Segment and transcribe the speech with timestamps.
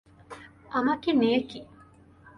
[0.71, 1.59] আমাকে নিয়ে কী?